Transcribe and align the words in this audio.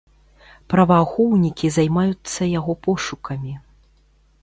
Праваахоўнікі 0.73 1.71
займаюцца 1.77 2.51
яго 2.59 2.71
пошукамі. 2.89 3.53